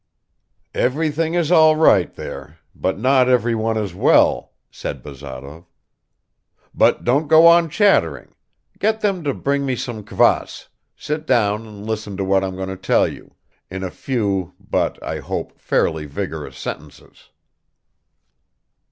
"Everything 0.73 1.35
is 1.35 1.51
all 1.51 1.75
right 1.75 2.11
there, 2.15 2.57
but 2.73 2.97
not 2.97 3.29
everyone 3.29 3.77
is 3.77 3.93
well," 3.93 4.53
said 4.71 5.03
Bazarov. 5.03 5.65
"But 6.73 7.03
don't 7.03 7.27
go 7.27 7.45
on 7.45 7.69
chattering, 7.69 8.33
get 8.79 9.01
them 9.01 9.23
to 9.23 9.31
bring 9.35 9.63
me 9.63 9.75
some 9.75 10.03
kvass, 10.03 10.69
sit 10.95 11.27
down 11.27 11.67
and 11.67 11.85
listen 11.85 12.17
to 12.17 12.23
what 12.25 12.43
I'm 12.43 12.55
going 12.55 12.69
to 12.69 12.77
tell 12.77 13.07
you, 13.07 13.35
in 13.69 13.83
a 13.83 13.91
few, 13.91 14.55
but, 14.59 14.97
I 15.03 15.19
hope, 15.19 15.59
fairly 15.59 16.07
vigorous 16.07 16.57
sentences." 16.57 17.29